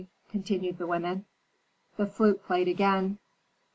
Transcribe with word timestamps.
continued 0.31 0.79
the 0.79 0.87
women. 0.87 1.25
The 1.95 2.07
flute 2.07 2.43
played 2.43 2.67
again. 2.67 3.19